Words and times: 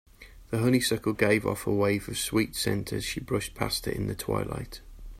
The 0.49 0.57
honeysuckle 0.57 1.13
gave 1.13 1.45
off 1.45 1.67
a 1.67 1.71
wave 1.71 2.09
of 2.09 2.17
sweet 2.17 2.55
scent 2.55 2.91
as 2.91 3.03
she 3.03 3.19
brushed 3.19 3.53
past 3.53 3.87
it 3.87 3.95
in 3.95 4.07
the 4.07 4.15
twilight. 4.15 4.81